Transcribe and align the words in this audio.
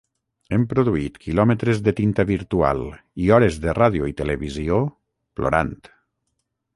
Hem 0.55 0.61
produït 0.69 1.19
quilòmetres 1.25 1.81
de 1.87 1.93
tinta 1.99 2.25
virtual 2.31 2.81
i 3.25 3.29
hores 3.35 3.59
de 3.67 3.75
ràdio 3.81 4.11
i 4.13 4.15
televisió, 4.23 4.83
plorant. 5.41 5.77